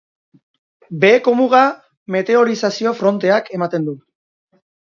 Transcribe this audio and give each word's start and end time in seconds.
Beheko 1.03 1.33
muga 1.41 1.59
meteorizazio 2.17 2.97
fronteak 3.03 3.55
ematen 3.61 3.89
du. 3.91 3.97